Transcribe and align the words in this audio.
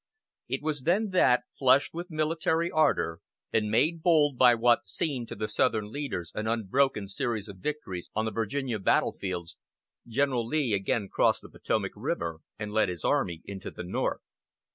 It 0.47 0.63
was 0.63 0.81
then 0.81 1.09
that, 1.11 1.43
flushed 1.55 1.93
with 1.93 2.09
military 2.09 2.71
ardor, 2.71 3.19
and 3.53 3.69
made 3.69 4.01
bold 4.01 4.35
by 4.35 4.55
what 4.55 4.87
seemed 4.87 5.27
to 5.27 5.35
the 5.35 5.47
southern 5.47 5.91
leaders 5.91 6.31
an 6.33 6.47
unbroken 6.47 7.07
series 7.07 7.47
of 7.47 7.57
victories 7.57 8.09
on 8.15 8.25
the 8.25 8.31
Virginia 8.31 8.79
battlefields, 8.79 9.57
General 10.07 10.43
Lee 10.43 10.73
again 10.73 11.07
crossed 11.07 11.43
the 11.43 11.49
Potomac 11.49 11.91
River, 11.95 12.39
and 12.57 12.71
led 12.73 12.89
his 12.89 13.05
army 13.05 13.43
into 13.45 13.69
the 13.69 13.83
North. 13.83 14.21